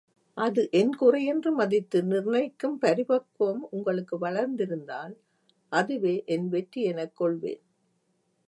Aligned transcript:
அது 0.37 0.61
என் 0.71 0.93
குறையென்று 0.99 1.51
மதித்து 1.51 1.99
நிர்ணயிக்கும் 2.03 2.77
பரிபக்குவம் 2.81 3.61
உங்களுக்கு 3.69 4.17
வளர்ந்திருந்தால், 4.19 5.13
அதுவே 5.71 6.23
என் 6.25 6.47
வெற்றியெனக் 6.49 7.15
கொள்வேன். 7.15 7.63